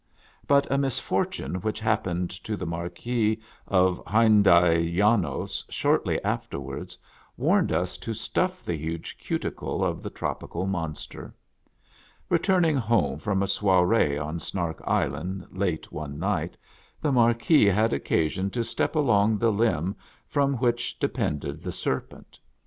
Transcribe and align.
But 0.47 0.65
a 0.71 0.79
misfortune 0.79 1.61
which 1.61 1.79
happened 1.79 2.31
to 2.43 2.57
the 2.57 2.65
Marquis 2.65 3.39
of 3.67 4.01
Hunyadi 4.07 4.95
Janos 4.97 5.63
shortly 5.69 6.19
afterwards 6.23 6.97
warned 7.37 7.71
us 7.71 7.97
to 7.99 8.11
stuff 8.15 8.65
the 8.65 8.75
huge 8.75 9.19
cuticle 9.19 9.83
of 9.85 10.01
the 10.01 10.09
tropical 10.09 10.65
monster. 10.65 11.35
Returning 12.29 12.77
home 12.77 13.19
from 13.19 13.43
a 13.43 13.47
soiree 13.47 14.17
on 14.17 14.39
Snark 14.39 14.79
Isl?nd 14.87 15.45
late 15.55 15.91
one 15.91 16.17
night, 16.17 16.57
the 16.99 17.11
Marquis 17.11 17.67
had 17.67 17.93
occasion 17.93 18.49
to 18.49 18.63
step 18.63 18.95
along 18.95 19.37
the 19.37 19.51
limb 19.51 19.95
from 20.25 20.55
which 20.55 20.97
depended 20.97 21.61
the 21.61 21.71
serpent. 21.71 22.39